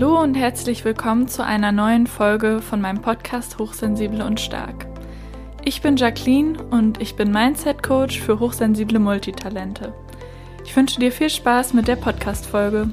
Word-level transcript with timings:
Hallo 0.00 0.18
und 0.18 0.34
herzlich 0.34 0.82
willkommen 0.86 1.28
zu 1.28 1.44
einer 1.44 1.72
neuen 1.72 2.06
Folge 2.06 2.62
von 2.62 2.80
meinem 2.80 3.02
Podcast 3.02 3.58
Hochsensible 3.58 4.24
und 4.24 4.40
Stark. 4.40 4.86
Ich 5.62 5.82
bin 5.82 5.98
Jacqueline 5.98 6.58
und 6.70 7.02
ich 7.02 7.16
bin 7.16 7.30
Mindset 7.30 7.82
Coach 7.82 8.18
für 8.18 8.40
hochsensible 8.40 8.98
Multitalente. 8.98 9.92
Ich 10.64 10.74
wünsche 10.74 10.98
dir 11.00 11.12
viel 11.12 11.28
Spaß 11.28 11.74
mit 11.74 11.86
der 11.86 11.96
Podcast-Folge. 11.96 12.88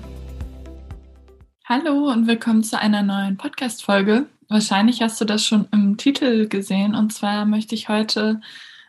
Hallo 1.63 2.11
und 2.11 2.27
willkommen 2.27 2.61
zu 2.61 2.77
einer 2.77 3.03
neuen 3.03 3.37
Podcast-Folge. 3.37 4.25
Wahrscheinlich 4.49 5.01
hast 5.01 5.21
du 5.21 5.23
das 5.23 5.45
schon 5.45 5.65
im 5.71 5.95
Titel 5.95 6.49
gesehen 6.49 6.93
und 6.93 7.13
zwar 7.13 7.45
möchte 7.45 7.73
ich 7.73 7.87
heute 7.87 8.41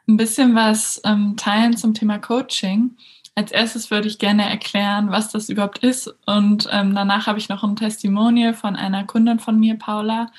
ein 0.08 0.16
bisschen 0.16 0.56
was 0.56 1.00
ähm, 1.04 1.36
teilen 1.36 1.76
zum 1.76 1.94
Thema 1.94 2.18
Coaching 2.18 2.96
als 3.38 3.52
erstes 3.52 3.92
würde 3.92 4.08
ich 4.08 4.18
gerne 4.18 4.50
erklären, 4.50 5.12
was 5.12 5.30
das 5.30 5.48
überhaupt 5.48 5.78
ist. 5.78 6.12
Und 6.26 6.68
ähm, 6.72 6.92
danach 6.96 7.28
habe 7.28 7.38
ich 7.38 7.48
noch 7.48 7.62
ein 7.62 7.76
Testimonial 7.76 8.52
von 8.52 8.74
einer 8.74 9.04
Kundin 9.04 9.38
von 9.38 9.60
mir, 9.60 9.78
Paula, 9.78 10.32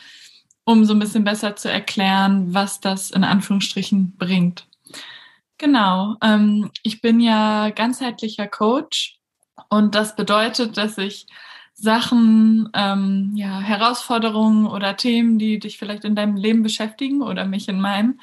um 0.65 0.83
so 0.83 0.93
ein 0.93 0.99
bisschen 0.99 1.23
besser 1.23 1.55
zu 1.55 1.71
erklären, 1.71 2.53
was 2.53 2.81
das 2.81 3.09
in 3.09 3.23
Anführungsstrichen 3.23 4.17
bringt. 4.17 4.67
Genau, 5.57 6.17
ähm, 6.21 6.71
ich 6.83 6.99
bin 6.99 7.21
ja 7.21 7.69
ganzheitlicher 7.69 8.47
Coach 8.47 9.17
und 9.69 9.95
das 9.95 10.17
bedeutet, 10.17 10.75
dass 10.75 10.97
ich 10.97 11.25
Sachen, 11.73 12.69
ähm, 12.73 13.31
ja, 13.35 13.61
Herausforderungen 13.61 14.67
oder 14.67 14.97
Themen, 14.97 15.39
die 15.39 15.57
dich 15.59 15.77
vielleicht 15.77 16.03
in 16.03 16.15
deinem 16.15 16.35
Leben 16.35 16.63
beschäftigen 16.63 17.21
oder 17.21 17.45
mich 17.45 17.69
in 17.69 17.79
meinem, 17.79 18.19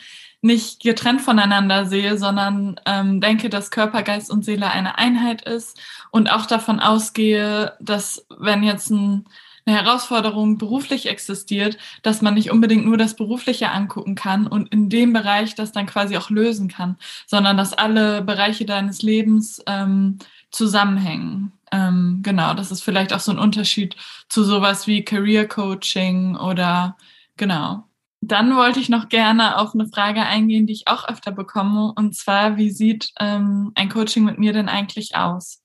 nicht 0.47 0.83
getrennt 0.83 1.21
voneinander 1.21 1.87
sehe, 1.87 2.17
sondern 2.19 2.81
ähm, 2.87 3.21
denke, 3.21 3.51
dass 3.51 3.71
Körper, 3.71 4.03
Geist 4.03 4.31
und 4.31 4.45
Seele 4.45 4.71
eine 4.71 4.99
Einheit 4.99 5.43
ist 5.43 5.79
und 6.11 6.31
auch 6.31 6.47
davon 6.47 6.81
ausgehe, 6.81 7.75
dass 7.81 8.25
wenn 8.39 8.63
jetzt 8.63 8.91
ein, 8.91 9.27
eine 9.67 9.77
Herausforderung 9.77 10.59
beruflich 10.59 11.09
existiert, 11.09 11.77
dass 12.03 12.23
man 12.23 12.35
nicht 12.35 12.51
unbedingt 12.51 12.87
nur 12.87 12.97
das 12.97 13.17
Berufliche 13.17 13.71
angucken 13.71 14.15
kann 14.15 14.47
und 14.47 14.73
in 14.73 14.89
dem 14.89 15.13
Bereich 15.13 15.55
das 15.55 15.73
dann 15.73 15.87
quasi 15.87 16.17
auch 16.17 16.31
lösen 16.31 16.69
kann, 16.69 16.97
sondern 17.27 17.57
dass 17.57 17.73
alle 17.73 18.23
Bereiche 18.23 18.65
deines 18.65 19.03
Lebens 19.03 19.63
ähm, 19.67 20.19
zusammenhängen. 20.51 21.53
Ähm, 21.73 22.21
genau, 22.23 22.55
das 22.55 22.71
ist 22.71 22.83
vielleicht 22.83 23.13
auch 23.13 23.21
so 23.21 23.33
ein 23.33 23.39
Unterschied 23.39 23.97
zu 24.29 24.45
sowas 24.45 24.87
wie 24.87 25.05
Career 25.05 25.49
Coaching 25.49 26.37
oder 26.37 26.97
genau. 27.37 27.86
Dann 28.27 28.57
wollte 28.57 28.81
ich 28.81 28.89
noch 28.89 29.09
gerne 29.09 29.57
auf 29.57 29.73
eine 29.73 29.87
Frage 29.87 30.23
eingehen, 30.23 30.67
die 30.67 30.73
ich 30.73 30.89
auch 30.89 31.09
öfter 31.09 31.31
bekomme, 31.31 31.93
und 31.95 32.17
zwar, 32.17 32.57
wie 32.57 32.71
sieht 32.71 33.13
ähm, 33.21 33.71
ein 33.77 33.89
Coaching 33.89 34.25
mit 34.25 34.39
mir 34.39 34.53
denn 34.53 34.69
eigentlich 34.69 35.15
aus? 35.15 35.63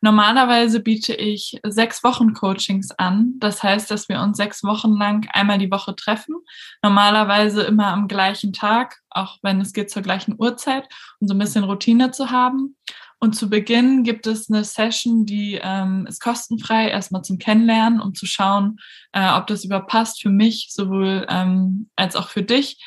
Normalerweise 0.00 0.80
biete 0.80 1.14
ich 1.14 1.60
sechs 1.62 2.02
Wochen 2.02 2.34
Coachings 2.34 2.90
an. 2.90 3.34
Das 3.38 3.62
heißt, 3.62 3.88
dass 3.88 4.08
wir 4.08 4.20
uns 4.20 4.36
sechs 4.36 4.64
Wochen 4.64 4.98
lang 4.98 5.28
einmal 5.32 5.58
die 5.58 5.70
Woche 5.70 5.94
treffen. 5.94 6.34
Normalerweise 6.82 7.62
immer 7.62 7.86
am 7.86 8.08
gleichen 8.08 8.52
Tag, 8.52 8.98
auch 9.10 9.38
wenn 9.42 9.60
es 9.60 9.72
geht 9.72 9.90
zur 9.90 10.02
gleichen 10.02 10.34
Uhrzeit, 10.36 10.88
um 11.20 11.28
so 11.28 11.34
ein 11.34 11.38
bisschen 11.38 11.62
Routine 11.62 12.10
zu 12.10 12.32
haben. 12.32 12.76
Und 13.22 13.34
zu 13.34 13.48
Beginn 13.48 14.02
gibt 14.02 14.26
es 14.26 14.50
eine 14.50 14.64
Session, 14.64 15.24
die 15.26 15.56
ähm, 15.62 16.06
ist 16.08 16.20
kostenfrei, 16.20 16.88
erstmal 16.88 17.22
zum 17.22 17.38
Kennenlernen, 17.38 18.00
um 18.00 18.16
zu 18.16 18.26
schauen, 18.26 18.80
äh, 19.12 19.30
ob 19.34 19.46
das 19.46 19.62
überpasst 19.62 20.20
für 20.20 20.30
mich, 20.30 20.70
sowohl 20.72 21.24
ähm, 21.30 21.88
als 21.94 22.16
auch 22.16 22.30
für 22.30 22.42
dich. 22.42 22.84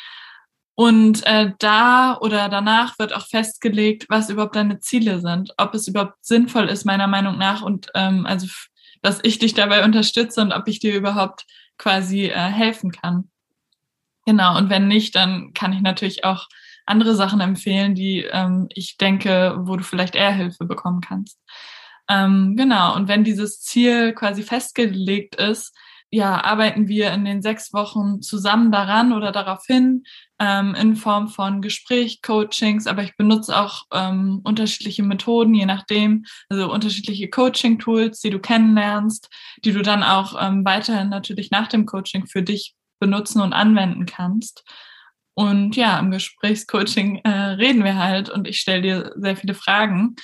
Und 0.73 1.25
äh, 1.25 1.53
da 1.59 2.17
oder 2.19 2.49
danach 2.49 2.99
wird 2.99 3.15
auch 3.15 3.25
festgelegt, 3.25 4.07
was 4.09 4.29
überhaupt 4.29 4.57
deine 4.57 4.81
Ziele 4.81 5.21
sind, 5.21 5.53
ob 5.55 5.73
es 5.73 5.87
überhaupt 5.87 6.17
sinnvoll 6.19 6.67
ist, 6.67 6.83
meiner 6.83 7.07
Meinung 7.07 7.37
nach, 7.37 7.61
und 7.61 7.87
ähm, 7.95 8.25
also, 8.25 8.47
dass 9.01 9.21
ich 9.23 9.39
dich 9.39 9.53
dabei 9.53 9.85
unterstütze 9.85 10.41
und 10.41 10.51
ob 10.51 10.67
ich 10.67 10.79
dir 10.79 10.97
überhaupt 10.97 11.45
quasi 11.77 12.25
äh, 12.25 12.33
helfen 12.33 12.91
kann. 12.91 13.31
Genau, 14.25 14.57
und 14.57 14.69
wenn 14.69 14.89
nicht, 14.89 15.15
dann 15.15 15.53
kann 15.53 15.71
ich 15.71 15.79
natürlich 15.79 16.25
auch 16.25 16.49
andere 16.85 17.15
Sachen 17.15 17.41
empfehlen, 17.41 17.95
die 17.95 18.25
ähm, 18.31 18.67
ich 18.73 18.97
denke, 18.97 19.55
wo 19.59 19.75
du 19.75 19.83
vielleicht 19.83 20.15
eher 20.15 20.31
Hilfe 20.31 20.65
bekommen 20.65 21.01
kannst. 21.01 21.39
Ähm, 22.09 22.55
genau, 22.55 22.95
und 22.95 23.07
wenn 23.07 23.23
dieses 23.23 23.61
Ziel 23.61 24.13
quasi 24.13 24.43
festgelegt 24.43 25.35
ist, 25.35 25.75
ja, 26.11 26.43
arbeiten 26.43 26.87
wir 26.87 27.11
in 27.11 27.25
den 27.25 27.41
sechs 27.41 27.73
Wochen 27.73 28.21
zusammen 28.21 28.71
daran 28.71 29.11
oder 29.11 29.31
darauf 29.31 29.65
hin, 29.65 30.03
ähm, 30.39 30.75
in 30.75 30.95
Form 30.95 31.27
von 31.27 31.61
Gespräch, 31.61 32.21
Coachings, 32.21 32.87
aber 32.87 33.03
ich 33.03 33.17
benutze 33.17 33.57
auch 33.57 33.83
ähm, 33.91 34.39
unterschiedliche 34.43 35.03
Methoden, 35.03 35.53
je 35.53 35.65
nachdem, 35.65 36.25
also 36.47 36.71
unterschiedliche 36.71 37.29
Coaching-Tools, 37.29 38.21
die 38.21 38.29
du 38.29 38.39
kennenlernst, 38.39 39.29
die 39.63 39.73
du 39.73 39.81
dann 39.81 40.03
auch 40.03 40.35
ähm, 40.39 40.63
weiterhin 40.63 41.09
natürlich 41.09 41.51
nach 41.51 41.67
dem 41.67 41.85
Coaching 41.85 42.27
für 42.27 42.43
dich 42.43 42.75
benutzen 42.99 43.41
und 43.41 43.53
anwenden 43.53 44.05
kannst. 44.05 44.63
Und 45.35 45.75
ja, 45.75 45.99
im 45.99 46.11
Gesprächscoaching 46.11 47.17
äh, 47.23 47.29
reden 47.29 47.83
wir 47.83 47.97
halt 47.97 48.29
und 48.29 48.47
ich 48.47 48.59
stelle 48.59 48.81
dir 48.81 49.13
sehr 49.17 49.35
viele 49.35 49.53
Fragen. 49.53 50.15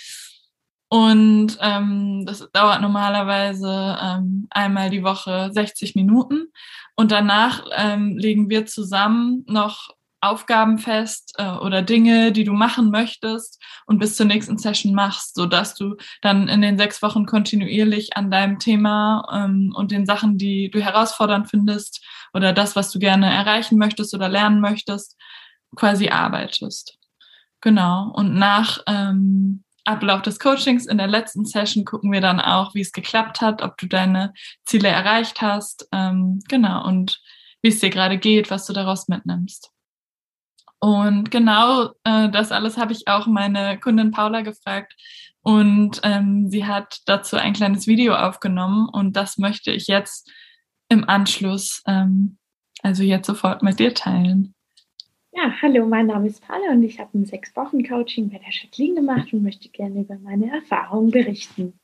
Und 0.90 1.58
ähm, 1.62 2.26
das 2.26 2.50
dauert 2.52 2.82
normalerweise 2.82 3.98
ähm, 4.02 4.48
einmal 4.50 4.90
die 4.90 5.04
Woche 5.04 5.50
60 5.54 5.96
Minuten. 5.96 6.48
Und 6.96 7.12
danach 7.12 7.66
ähm, 7.76 8.18
legen 8.18 8.50
wir 8.50 8.66
zusammen 8.66 9.44
noch 9.48 9.90
Aufgaben 10.22 10.78
fest 10.78 11.34
äh, 11.38 11.50
oder 11.50 11.82
Dinge, 11.82 12.32
die 12.32 12.44
du 12.44 12.54
machen 12.54 12.92
möchtest 12.92 13.62
und 13.88 13.98
bis 13.98 14.16
zur 14.16 14.28
nächsten 14.28 14.58
Session 14.58 14.94
machst, 14.94 15.36
so 15.36 15.48
dass 15.48 15.74
du 15.74 15.96
dann 16.22 16.48
in 16.48 16.62
den 16.62 16.78
sechs 16.78 17.02
Wochen 17.02 17.26
kontinuierlich 17.26 18.16
an 18.16 18.30
deinem 18.30 18.60
Thema 18.60 19.28
ähm, 19.34 19.74
und 19.76 19.92
den 19.92 20.06
Sachen, 20.06 20.38
die 20.38 20.70
du 20.70 20.80
herausfordernd 20.80 21.50
findest 21.50 22.06
oder 22.34 22.54
das, 22.54 22.76
was 22.76 22.92
du 22.92 23.00
gerne 23.00 23.34
erreichen 23.34 23.78
möchtest 23.78 24.14
oder 24.14 24.30
lernen 24.30 24.62
möchtest, 24.62 25.18
quasi 25.76 26.10
arbeitest. 26.10 26.98
Genau. 27.60 28.12
Und 28.14 28.36
nach 28.36 28.80
ähm, 28.88 29.64
Ablauf 29.86 30.22
des 30.22 30.40
Coachings 30.40 30.86
in 30.86 30.98
der 30.98 31.08
letzten 31.08 31.46
Session 31.46 31.86
gucken 31.86 32.12
wir 32.12 32.22
dann 32.22 32.40
auch, 32.40 32.76
wie 32.76 32.82
es 32.82 32.92
geklappt 32.92 33.42
hat, 33.42 33.62
ob 33.62 33.78
du 33.78 33.88
deine 33.88 34.34
Ziele 34.66 34.90
erreicht 34.90 35.42
hast, 35.42 35.88
ähm, 35.92 36.40
genau, 36.48 36.86
und 36.86 37.20
wie 37.62 37.70
es 37.70 37.80
dir 37.80 37.90
gerade 37.90 38.18
geht, 38.18 38.52
was 38.52 38.66
du 38.66 38.74
daraus 38.74 39.08
mitnimmst. 39.08 39.72
Und 40.82 41.30
genau 41.30 41.92
äh, 42.04 42.30
das 42.30 42.52
alles 42.52 42.78
habe 42.78 42.92
ich 42.92 43.08
auch 43.08 43.28
meine 43.28 43.80
Kundin 43.80 44.10
Paula 44.12 44.42
gefragt. 44.42 44.96
Und 45.44 46.02
ähm, 46.04 46.50
sie 46.50 46.66
hat 46.66 47.02
dazu 47.06 47.38
ein 47.38 47.54
kleines 47.54 47.88
Video 47.88 48.16
aufgenommen 48.16 48.90
und 48.92 49.16
das 49.16 49.38
möchte 49.38 49.72
ich 49.72 49.88
jetzt 49.88 50.32
im 50.90 51.08
Anschluss, 51.08 51.84
ähm, 51.88 52.38
also 52.84 53.04
jetzt 53.04 53.28
sofort 53.28 53.64
mit 53.64 53.80
dir 53.80 53.94
teilen. 53.94 54.54
Ja, 55.32 55.54
hallo, 55.62 55.86
mein 55.86 56.08
Name 56.08 56.28
ist 56.28 56.46
Paula 56.46 56.72
und 56.72 56.84
ich 56.84 57.00
habe 57.00 57.18
ein 57.18 57.26
sechs 57.26 57.56
Wochen 57.56 57.88
Coaching 57.88 58.30
bei 58.30 58.40
der 58.40 58.50
Jacqueline 58.52 58.96
gemacht 58.96 59.32
und 59.34 59.44
möchte 59.44 59.70
gerne 59.70 60.02
über 60.02 60.18
meine 60.18 60.52
Erfahrungen 60.52 61.12
berichten. 61.12 61.80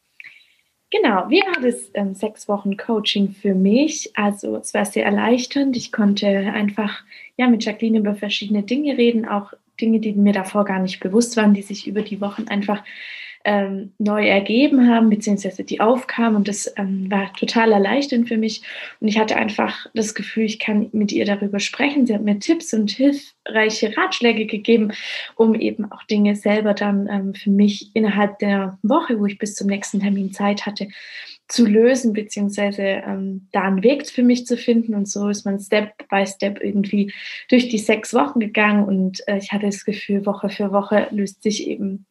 Genau, 0.89 1.29
wie 1.29 1.41
war 1.41 1.61
das 1.61 1.91
ähm, 1.93 2.15
sechs 2.15 2.47
Wochen 2.47 2.77
Coaching 2.77 3.31
für 3.31 3.53
mich? 3.53 4.11
Also 4.15 4.55
es 4.55 4.73
war 4.73 4.85
sehr 4.85 5.05
erleichternd. 5.05 5.75
Ich 5.75 5.91
konnte 5.91 6.27
einfach 6.27 7.03
ja 7.37 7.47
mit 7.47 7.63
Jacqueline 7.63 7.99
über 7.99 8.15
verschiedene 8.15 8.63
Dinge 8.63 8.97
reden, 8.97 9.27
auch 9.27 9.53
Dinge, 9.79 9.99
die 9.99 10.13
mir 10.13 10.33
davor 10.33 10.65
gar 10.65 10.79
nicht 10.79 10.99
bewusst 10.99 11.37
waren, 11.37 11.53
die 11.53 11.61
sich 11.61 11.87
über 11.87 12.01
die 12.01 12.19
Wochen 12.19 12.47
einfach 12.47 12.83
ähm, 13.43 13.93
neu 13.97 14.27
ergeben 14.27 14.89
haben, 14.89 15.09
beziehungsweise 15.09 15.63
die 15.63 15.79
aufkamen. 15.79 16.35
Und 16.35 16.47
das 16.47 16.73
ähm, 16.77 17.09
war 17.09 17.31
total 17.33 17.71
erleichternd 17.71 18.27
für 18.27 18.37
mich. 18.37 18.61
Und 18.99 19.07
ich 19.07 19.17
hatte 19.17 19.35
einfach 19.35 19.87
das 19.93 20.15
Gefühl, 20.15 20.43
ich 20.43 20.59
kann 20.59 20.89
mit 20.91 21.11
ihr 21.11 21.25
darüber 21.25 21.59
sprechen. 21.59 22.05
Sie 22.05 22.13
hat 22.13 22.23
mir 22.23 22.39
Tipps 22.39 22.73
und 22.73 22.91
hilfreiche 22.91 23.95
Ratschläge 23.95 24.45
gegeben, 24.45 24.91
um 25.35 25.55
eben 25.55 25.91
auch 25.91 26.03
Dinge 26.03 26.35
selber 26.35 26.73
dann 26.73 27.07
ähm, 27.09 27.33
für 27.33 27.49
mich 27.49 27.91
innerhalb 27.93 28.39
der 28.39 28.77
Woche, 28.83 29.19
wo 29.19 29.25
ich 29.25 29.37
bis 29.37 29.55
zum 29.55 29.67
nächsten 29.67 29.99
Termin 29.99 30.33
Zeit 30.33 30.65
hatte, 30.65 30.87
zu 31.47 31.65
lösen, 31.65 32.13
beziehungsweise 32.13 32.81
ähm, 32.81 33.47
da 33.51 33.61
einen 33.61 33.83
Weg 33.83 34.07
für 34.09 34.23
mich 34.23 34.45
zu 34.45 34.57
finden. 34.57 34.95
Und 34.95 35.07
so 35.07 35.29
ist 35.29 35.45
man 35.45 35.59
Step 35.59 36.07
by 36.09 36.25
Step 36.27 36.61
irgendwie 36.61 37.13
durch 37.49 37.69
die 37.69 37.77
sechs 37.77 38.13
Wochen 38.13 38.39
gegangen 38.39 38.83
und 38.83 39.25
äh, 39.27 39.37
ich 39.37 39.51
hatte 39.51 39.67
das 39.67 39.85
Gefühl, 39.85 40.25
Woche 40.25 40.49
für 40.49 40.71
Woche 40.71 41.07
löst 41.11 41.43
sich 41.43 41.67
eben 41.67 42.05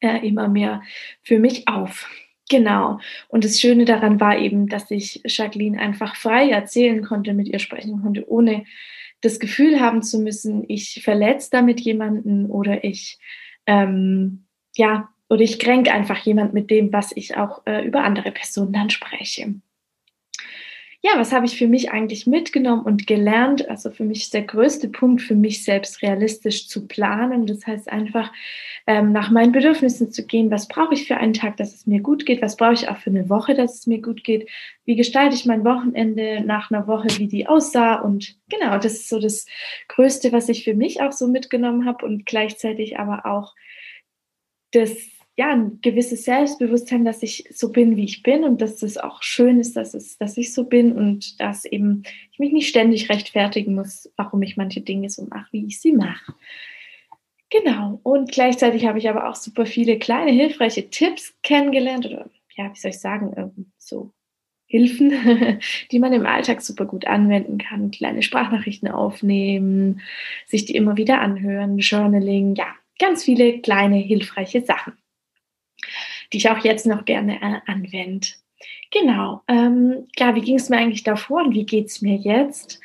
äh, 0.00 0.26
immer 0.26 0.48
mehr 0.48 0.82
für 1.22 1.38
mich 1.38 1.68
auf. 1.68 2.08
Genau. 2.48 2.98
Und 3.28 3.44
das 3.44 3.60
Schöne 3.60 3.84
daran 3.84 4.20
war 4.20 4.38
eben, 4.38 4.68
dass 4.68 4.90
ich 4.90 5.20
Jacqueline 5.24 5.78
einfach 5.78 6.16
frei 6.16 6.48
erzählen 6.48 7.04
konnte, 7.04 7.34
mit 7.34 7.48
ihr 7.48 7.58
sprechen 7.58 8.00
konnte, 8.02 8.28
ohne 8.30 8.64
das 9.20 9.38
Gefühl 9.38 9.80
haben 9.80 10.02
zu 10.02 10.20
müssen, 10.20 10.64
ich 10.68 11.02
verletze 11.02 11.50
damit 11.50 11.80
jemanden 11.80 12.46
oder 12.46 12.84
ich, 12.84 13.18
ähm, 13.66 14.44
ja, 14.76 15.08
oder 15.28 15.42
ich 15.42 15.58
kränke 15.58 15.92
einfach 15.92 16.18
jemand 16.18 16.54
mit 16.54 16.70
dem, 16.70 16.92
was 16.92 17.12
ich 17.14 17.36
auch 17.36 17.66
äh, 17.66 17.84
über 17.84 18.04
andere 18.04 18.32
Personen 18.32 18.72
dann 18.72 18.90
spreche. 18.90 19.54
Ja, 21.00 21.12
was 21.14 21.32
habe 21.32 21.46
ich 21.46 21.56
für 21.56 21.68
mich 21.68 21.92
eigentlich 21.92 22.26
mitgenommen 22.26 22.82
und 22.82 23.06
gelernt? 23.06 23.68
Also 23.68 23.90
für 23.90 24.02
mich 24.02 24.22
ist 24.22 24.34
der 24.34 24.42
größte 24.42 24.88
Punkt, 24.88 25.22
für 25.22 25.36
mich 25.36 25.62
selbst 25.62 26.02
realistisch 26.02 26.66
zu 26.66 26.88
planen. 26.88 27.46
Das 27.46 27.64
heißt 27.64 27.88
einfach 27.88 28.32
ähm, 28.88 29.12
nach 29.12 29.30
meinen 29.30 29.52
Bedürfnissen 29.52 30.10
zu 30.10 30.26
gehen. 30.26 30.50
Was 30.50 30.66
brauche 30.66 30.94
ich 30.94 31.06
für 31.06 31.16
einen 31.16 31.34
Tag, 31.34 31.56
dass 31.56 31.72
es 31.72 31.86
mir 31.86 32.00
gut 32.00 32.26
geht? 32.26 32.42
Was 32.42 32.56
brauche 32.56 32.72
ich 32.72 32.88
auch 32.88 32.96
für 32.96 33.10
eine 33.10 33.28
Woche, 33.28 33.54
dass 33.54 33.74
es 33.74 33.86
mir 33.86 34.02
gut 34.02 34.24
geht? 34.24 34.50
Wie 34.86 34.96
gestalte 34.96 35.36
ich 35.36 35.46
mein 35.46 35.64
Wochenende 35.64 36.42
nach 36.44 36.72
einer 36.72 36.88
Woche, 36.88 37.06
wie 37.16 37.28
die 37.28 37.46
aussah? 37.46 37.94
Und 37.94 38.36
genau, 38.48 38.78
das 38.78 38.94
ist 38.94 39.08
so 39.08 39.20
das 39.20 39.46
Größte, 39.86 40.32
was 40.32 40.48
ich 40.48 40.64
für 40.64 40.74
mich 40.74 41.00
auch 41.00 41.12
so 41.12 41.28
mitgenommen 41.28 41.86
habe 41.86 42.04
und 42.04 42.26
gleichzeitig 42.26 42.98
aber 42.98 43.24
auch 43.24 43.54
das 44.72 44.96
ja, 45.38 45.52
ein 45.52 45.78
gewisses 45.82 46.24
Selbstbewusstsein, 46.24 47.04
dass 47.04 47.22
ich 47.22 47.44
so 47.54 47.70
bin, 47.70 47.94
wie 47.96 48.02
ich 48.02 48.24
bin 48.24 48.42
und 48.42 48.60
dass 48.60 48.82
es 48.82 48.98
auch 48.98 49.22
schön 49.22 49.60
ist, 49.60 49.76
dass, 49.76 49.94
es, 49.94 50.18
dass 50.18 50.36
ich 50.36 50.52
so 50.52 50.64
bin 50.64 50.90
und 50.90 51.40
dass 51.40 51.64
eben 51.64 52.02
ich 52.32 52.40
mich 52.40 52.52
nicht 52.52 52.68
ständig 52.68 53.08
rechtfertigen 53.08 53.76
muss, 53.76 54.12
warum 54.16 54.42
ich 54.42 54.56
manche 54.56 54.80
Dinge 54.80 55.10
so 55.10 55.26
mache, 55.26 55.46
wie 55.52 55.66
ich 55.66 55.80
sie 55.80 55.92
mache. 55.92 56.34
Genau. 57.50 58.00
Und 58.02 58.32
gleichzeitig 58.32 58.84
habe 58.86 58.98
ich 58.98 59.08
aber 59.08 59.28
auch 59.28 59.36
super 59.36 59.64
viele 59.64 60.00
kleine 60.00 60.32
hilfreiche 60.32 60.90
Tipps 60.90 61.32
kennengelernt 61.44 62.06
oder 62.06 62.28
ja, 62.56 62.74
wie 62.74 62.78
soll 62.78 62.90
ich 62.90 62.98
sagen, 62.98 63.32
ähm, 63.36 63.70
so 63.78 64.10
Hilfen, 64.66 65.60
die 65.92 66.00
man 66.00 66.12
im 66.14 66.26
Alltag 66.26 66.62
super 66.62 66.84
gut 66.84 67.06
anwenden 67.06 67.58
kann. 67.58 67.92
Kleine 67.92 68.22
Sprachnachrichten 68.22 68.88
aufnehmen, 68.88 70.00
sich 70.48 70.64
die 70.64 70.74
immer 70.74 70.96
wieder 70.96 71.20
anhören, 71.20 71.78
Journaling, 71.78 72.56
ja, 72.56 72.74
ganz 72.98 73.22
viele 73.22 73.60
kleine 73.60 73.98
hilfreiche 73.98 74.62
Sachen 74.62 74.94
die 76.32 76.38
ich 76.38 76.50
auch 76.50 76.64
jetzt 76.64 76.86
noch 76.86 77.04
gerne 77.04 77.36
äh, 77.40 77.60
anwende. 77.66 78.28
Genau. 78.90 79.42
Ähm, 79.48 80.06
ja, 80.18 80.34
wie 80.34 80.40
ging 80.40 80.56
es 80.56 80.68
mir 80.68 80.78
eigentlich 80.78 81.04
davor 81.04 81.42
und 81.44 81.54
wie 81.54 81.66
geht 81.66 81.86
es 81.86 82.02
mir 82.02 82.16
jetzt? 82.16 82.80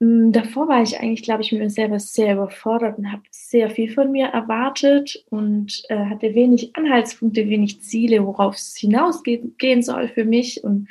Ähm, 0.00 0.32
davor 0.32 0.68
war 0.68 0.82
ich 0.82 0.98
eigentlich, 0.98 1.22
glaube 1.22 1.42
ich, 1.42 1.52
mit 1.52 1.62
mir 1.62 1.70
selber 1.70 1.98
sehr 1.98 2.34
überfordert 2.34 2.98
und 2.98 3.10
habe 3.10 3.22
sehr 3.30 3.70
viel 3.70 3.92
von 3.92 4.10
mir 4.10 4.26
erwartet 4.26 5.24
und 5.30 5.82
äh, 5.88 5.96
hatte 6.06 6.34
wenig 6.34 6.76
Anhaltspunkte, 6.76 7.48
wenig 7.48 7.80
Ziele, 7.82 8.24
worauf 8.26 8.56
es 8.56 8.76
hinausgehen 8.76 9.82
soll 9.82 10.08
für 10.08 10.24
mich. 10.24 10.62
Und 10.64 10.88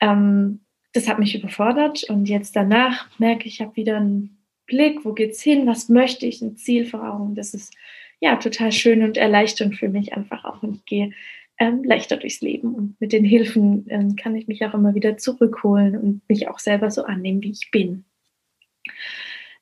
ähm, 0.00 0.60
das 0.92 1.08
hat 1.08 1.18
mich 1.18 1.34
überfordert. 1.34 2.04
Und 2.08 2.28
jetzt 2.28 2.56
danach 2.56 3.08
merke 3.18 3.46
ich, 3.46 3.54
ich 3.54 3.60
habe 3.60 3.76
wieder 3.76 3.96
einen 3.96 4.38
Blick, 4.66 5.04
wo 5.04 5.12
geht's 5.12 5.42
hin, 5.42 5.66
was 5.66 5.88
möchte 5.88 6.26
ich, 6.26 6.40
ein 6.40 6.56
Ziel 6.56 6.86
vor 6.86 7.02
Augen. 7.02 7.34
Das 7.34 7.54
ist 7.54 7.74
ja, 8.20 8.36
total 8.36 8.70
schön 8.70 9.02
und 9.02 9.16
erleichternd 9.16 9.76
für 9.76 9.88
mich 9.88 10.14
einfach 10.14 10.44
auch. 10.44 10.62
Und 10.62 10.76
ich 10.76 10.84
gehe 10.84 11.12
ähm, 11.58 11.82
leichter 11.84 12.16
durchs 12.16 12.40
Leben. 12.40 12.74
Und 12.74 13.00
mit 13.00 13.12
den 13.12 13.24
Hilfen 13.24 13.86
ähm, 13.88 14.16
kann 14.16 14.36
ich 14.36 14.46
mich 14.46 14.64
auch 14.64 14.74
immer 14.74 14.94
wieder 14.94 15.16
zurückholen 15.16 15.96
und 15.96 16.28
mich 16.28 16.48
auch 16.48 16.58
selber 16.58 16.90
so 16.90 17.04
annehmen, 17.04 17.42
wie 17.42 17.50
ich 17.50 17.70
bin. 17.70 18.04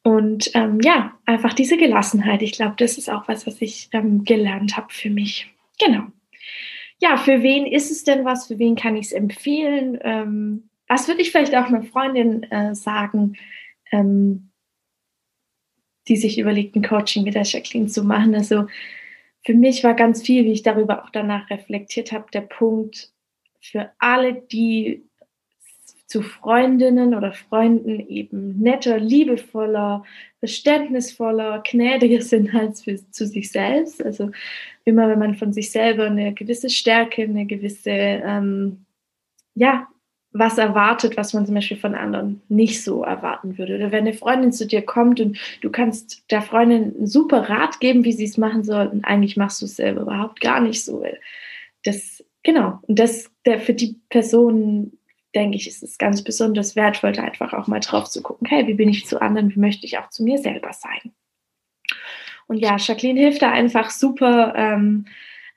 Und 0.02 0.50
ähm, 0.54 0.80
ja, 0.82 1.18
einfach 1.26 1.52
diese 1.52 1.76
Gelassenheit. 1.76 2.42
Ich 2.42 2.52
glaube, 2.52 2.74
das 2.78 2.98
ist 2.98 3.10
auch 3.10 3.28
was, 3.28 3.46
was 3.46 3.60
ich 3.60 3.88
ähm, 3.92 4.24
gelernt 4.24 4.76
habe 4.76 4.92
für 4.92 5.10
mich. 5.10 5.52
Genau. 5.78 6.04
Ja, 7.00 7.16
für 7.16 7.42
wen 7.42 7.66
ist 7.66 7.90
es 7.90 8.04
denn 8.04 8.24
was? 8.24 8.46
Für 8.46 8.58
wen 8.58 8.74
kann 8.74 8.96
ich 8.96 9.06
es 9.06 9.12
empfehlen? 9.12 9.98
Ähm, 10.02 10.70
was 10.88 11.06
würde 11.06 11.20
ich 11.20 11.30
vielleicht 11.30 11.54
auch 11.54 11.66
einer 11.66 11.82
Freundin 11.82 12.44
äh, 12.44 12.74
sagen? 12.74 13.36
Ähm, 13.92 14.47
die 16.08 16.16
sich 16.16 16.38
überlegt, 16.38 16.76
ein 16.76 16.82
Coaching 16.82 17.24
mit 17.24 17.34
der 17.34 17.44
Jacqueline 17.44 17.88
zu 17.88 18.02
machen. 18.02 18.34
Also 18.34 18.66
für 19.44 19.54
mich 19.54 19.84
war 19.84 19.94
ganz 19.94 20.22
viel, 20.22 20.44
wie 20.44 20.52
ich 20.52 20.62
darüber 20.62 21.04
auch 21.04 21.10
danach 21.10 21.48
reflektiert 21.50 22.12
habe, 22.12 22.26
der 22.32 22.42
Punkt 22.42 23.12
für 23.60 23.90
alle, 23.98 24.34
die 24.34 25.04
zu 26.06 26.22
Freundinnen 26.22 27.14
oder 27.14 27.32
Freunden 27.32 28.00
eben 28.08 28.58
netter, 28.58 28.98
liebevoller, 28.98 30.04
verständnisvoller, 30.38 31.62
gnädiger 31.70 32.22
sind 32.22 32.54
als 32.54 32.84
für, 32.84 32.96
zu 33.10 33.26
sich 33.26 33.52
selbst. 33.52 34.02
Also 34.02 34.30
immer, 34.84 35.08
wenn 35.10 35.18
man 35.18 35.34
von 35.34 35.52
sich 35.52 35.70
selber 35.70 36.06
eine 36.06 36.32
gewisse 36.32 36.70
Stärke, 36.70 37.22
eine 37.22 37.44
gewisse 37.44 37.90
ähm, 37.90 38.86
ja, 39.54 39.88
was 40.32 40.58
erwartet, 40.58 41.16
was 41.16 41.32
man 41.32 41.46
zum 41.46 41.54
Beispiel 41.54 41.78
von 41.78 41.94
anderen 41.94 42.42
nicht 42.48 42.84
so 42.84 43.02
erwarten 43.02 43.56
würde. 43.56 43.76
Oder 43.76 43.92
wenn 43.92 44.06
eine 44.06 44.12
Freundin 44.12 44.52
zu 44.52 44.66
dir 44.66 44.82
kommt 44.82 45.20
und 45.20 45.38
du 45.62 45.70
kannst 45.70 46.22
der 46.30 46.42
Freundin 46.42 46.94
einen 46.96 47.06
super 47.06 47.48
Rat 47.48 47.80
geben, 47.80 48.04
wie 48.04 48.12
sie 48.12 48.24
es 48.24 48.36
machen 48.36 48.62
soll, 48.62 48.88
und 48.88 49.04
eigentlich 49.04 49.36
machst 49.36 49.62
du 49.62 49.66
es 49.66 49.76
selber 49.76 50.02
überhaupt 50.02 50.40
gar 50.40 50.60
nicht 50.60 50.84
so. 50.84 51.04
Das, 51.84 52.22
genau. 52.42 52.78
Und 52.82 52.98
das, 52.98 53.30
der, 53.46 53.58
für 53.58 53.74
die 53.74 53.98
Person, 54.10 54.98
denke 55.34 55.56
ich, 55.56 55.66
ist 55.66 55.82
es 55.82 55.98
ganz 55.98 56.22
besonders 56.22 56.76
wertvoll, 56.76 57.12
da 57.12 57.22
einfach 57.22 57.54
auch 57.54 57.66
mal 57.66 57.80
drauf 57.80 58.10
zu 58.10 58.22
gucken, 58.22 58.46
hey, 58.48 58.66
wie 58.66 58.74
bin 58.74 58.88
ich 58.88 59.06
zu 59.06 59.20
anderen, 59.20 59.54
wie 59.54 59.60
möchte 59.60 59.86
ich 59.86 59.98
auch 59.98 60.10
zu 60.10 60.22
mir 60.22 60.38
selber 60.38 60.72
sein? 60.72 61.12
Und 62.46 62.58
ja, 62.58 62.76
Jacqueline 62.78 63.20
hilft 63.20 63.42
da 63.42 63.50
einfach 63.50 63.90
super, 63.90 64.54
ähm, 64.56 65.06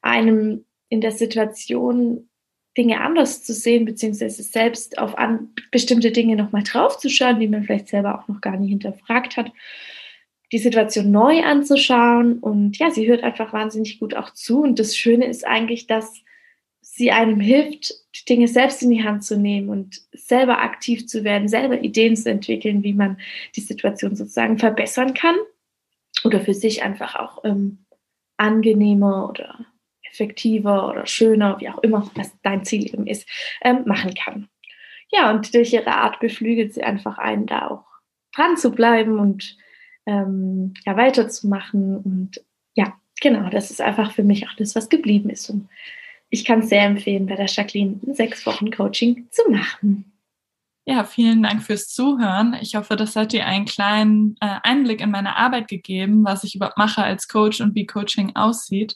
einem 0.01 0.65
in 0.89 1.01
der 1.01 1.11
Situation 1.11 2.29
Dinge 2.77 3.01
anders 3.01 3.43
zu 3.43 3.53
sehen, 3.53 3.85
beziehungsweise 3.85 4.43
selbst 4.43 4.97
auf 4.97 5.17
an, 5.17 5.49
bestimmte 5.71 6.11
Dinge 6.11 6.35
nochmal 6.35 6.63
draufzuschauen, 6.63 7.39
die 7.39 7.47
man 7.47 7.63
vielleicht 7.63 7.89
selber 7.89 8.19
auch 8.19 8.27
noch 8.27 8.41
gar 8.41 8.57
nicht 8.57 8.69
hinterfragt 8.69 9.35
hat, 9.37 9.51
die 10.51 10.57
Situation 10.57 11.11
neu 11.11 11.43
anzuschauen. 11.43 12.39
Und 12.39 12.77
ja, 12.77 12.91
sie 12.91 13.07
hört 13.07 13.23
einfach 13.23 13.53
wahnsinnig 13.53 13.99
gut 13.99 14.15
auch 14.15 14.33
zu. 14.33 14.61
Und 14.61 14.79
das 14.79 14.95
Schöne 14.95 15.25
ist 15.25 15.45
eigentlich, 15.45 15.87
dass 15.87 16.21
sie 16.81 17.11
einem 17.11 17.39
hilft, 17.39 17.93
die 18.15 18.25
Dinge 18.25 18.47
selbst 18.47 18.81
in 18.83 18.89
die 18.89 19.03
Hand 19.03 19.23
zu 19.23 19.37
nehmen 19.37 19.69
und 19.69 20.01
selber 20.13 20.61
aktiv 20.61 21.07
zu 21.07 21.23
werden, 21.23 21.47
selber 21.47 21.81
Ideen 21.81 22.15
zu 22.15 22.29
entwickeln, 22.29 22.83
wie 22.83 22.93
man 22.93 23.17
die 23.55 23.61
Situation 23.61 24.15
sozusagen 24.15 24.57
verbessern 24.57 25.13
kann 25.13 25.35
oder 26.23 26.39
für 26.39 26.53
sich 26.53 26.83
einfach 26.83 27.15
auch 27.15 27.43
ähm, 27.45 27.85
angenehmer 28.37 29.29
oder 29.29 29.65
effektiver 30.11 30.89
oder 30.89 31.05
schöner, 31.05 31.59
wie 31.59 31.69
auch 31.69 31.79
immer, 31.79 32.09
was 32.15 32.31
dein 32.43 32.65
Ziel 32.65 32.85
eben 32.85 33.07
ist, 33.07 33.27
ähm, 33.63 33.83
machen 33.85 34.13
kann. 34.13 34.49
Ja, 35.11 35.31
und 35.31 35.53
durch 35.53 35.73
ihre 35.73 35.93
Art 35.93 36.19
beflügelt 36.19 36.73
sie 36.73 36.83
einfach 36.83 37.17
einen, 37.17 37.45
da 37.45 37.67
auch 37.67 37.85
dran 38.33 38.57
zu 38.57 38.71
bleiben 38.71 39.19
und 39.19 39.57
ähm, 40.05 40.73
ja, 40.85 40.95
weiterzumachen. 40.95 41.97
Und 41.97 42.43
ja, 42.73 42.93
genau, 43.21 43.49
das 43.49 43.71
ist 43.71 43.81
einfach 43.81 44.11
für 44.11 44.23
mich 44.23 44.47
auch 44.47 44.53
das, 44.57 44.75
was 44.75 44.89
geblieben 44.89 45.29
ist. 45.29 45.49
Und 45.49 45.67
ich 46.29 46.45
kann 46.45 46.59
es 46.59 46.69
sehr 46.69 46.83
empfehlen, 46.83 47.25
bei 47.25 47.35
der 47.35 47.47
Jacqueline 47.47 47.99
ein 48.05 48.15
sechs 48.15 48.45
Wochen 48.45 48.71
Coaching 48.71 49.27
zu 49.31 49.49
machen. 49.51 50.11
Ja, 50.85 51.03
vielen 51.03 51.43
Dank 51.43 51.61
fürs 51.61 51.89
Zuhören. 51.89 52.57
Ich 52.59 52.75
hoffe, 52.75 52.95
das 52.95 53.15
hat 53.15 53.33
dir 53.33 53.45
einen 53.45 53.65
kleinen 53.65 54.35
äh, 54.41 54.57
Einblick 54.63 55.01
in 55.01 55.11
meine 55.11 55.35
Arbeit 55.37 55.67
gegeben, 55.67 56.23
was 56.23 56.43
ich 56.43 56.55
überhaupt 56.55 56.77
mache 56.77 57.03
als 57.03 57.27
Coach 57.27 57.61
und 57.61 57.75
wie 57.75 57.85
Coaching 57.85 58.35
aussieht. 58.35 58.95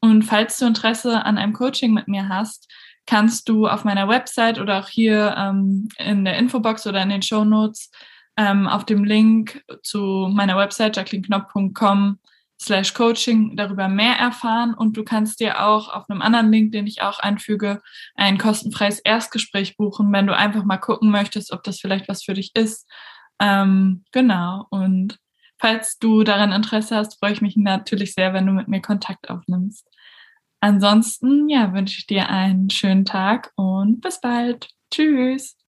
Und 0.00 0.22
falls 0.22 0.58
du 0.58 0.66
Interesse 0.66 1.24
an 1.24 1.38
einem 1.38 1.52
Coaching 1.52 1.92
mit 1.92 2.08
mir 2.08 2.28
hast, 2.28 2.70
kannst 3.06 3.48
du 3.48 3.66
auf 3.66 3.84
meiner 3.84 4.08
Website 4.08 4.58
oder 4.58 4.80
auch 4.80 4.88
hier 4.88 5.34
ähm, 5.36 5.88
in 5.98 6.24
der 6.24 6.38
Infobox 6.38 6.86
oder 6.86 7.02
in 7.02 7.08
den 7.08 7.22
Show 7.22 7.44
Notes 7.44 7.90
ähm, 8.36 8.66
auf 8.66 8.84
dem 8.84 9.04
Link 9.04 9.62
zu 9.82 10.28
meiner 10.32 10.56
Website 10.56 10.96
jacquelineknopf.com 10.96 12.18
slash 12.62 12.92
coaching 12.94 13.56
darüber 13.56 13.88
mehr 13.88 14.16
erfahren 14.16 14.74
und 14.74 14.96
du 14.96 15.02
kannst 15.02 15.40
dir 15.40 15.66
auch 15.66 15.88
auf 15.88 16.08
einem 16.08 16.20
anderen 16.20 16.52
Link, 16.52 16.72
den 16.72 16.86
ich 16.86 17.00
auch 17.00 17.18
einfüge, 17.18 17.80
ein 18.14 18.36
kostenfreies 18.36 19.00
Erstgespräch 19.00 19.76
buchen, 19.76 20.12
wenn 20.12 20.26
du 20.26 20.36
einfach 20.36 20.64
mal 20.64 20.76
gucken 20.76 21.10
möchtest, 21.10 21.52
ob 21.52 21.62
das 21.62 21.80
vielleicht 21.80 22.08
was 22.08 22.22
für 22.22 22.34
dich 22.34 22.54
ist. 22.54 22.86
Ähm, 23.40 24.04
genau. 24.12 24.66
Und 24.68 25.18
Falls 25.60 25.98
du 25.98 26.24
daran 26.24 26.52
Interesse 26.52 26.96
hast, 26.96 27.18
freue 27.18 27.32
ich 27.32 27.42
mich 27.42 27.54
natürlich 27.54 28.14
sehr, 28.14 28.32
wenn 28.32 28.46
du 28.46 28.52
mit 28.52 28.66
mir 28.68 28.80
Kontakt 28.80 29.28
aufnimmst. 29.28 29.86
Ansonsten, 30.62 31.48
ja, 31.48 31.72
wünsche 31.72 31.98
ich 31.98 32.06
dir 32.06 32.28
einen 32.28 32.68
schönen 32.70 33.04
Tag 33.06 33.52
und 33.56 34.00
bis 34.02 34.20
bald. 34.20 34.68
Tschüss. 34.90 35.59